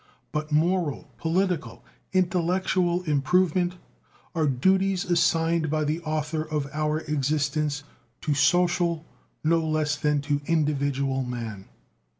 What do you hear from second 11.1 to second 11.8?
man.